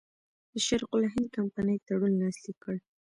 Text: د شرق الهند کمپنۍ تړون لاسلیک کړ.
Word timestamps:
د 0.51 0.53
شرق 0.67 0.89
الهند 0.97 1.27
کمپنۍ 1.35 1.77
تړون 1.87 2.13
لاسلیک 2.21 2.57
کړ. 2.63 2.75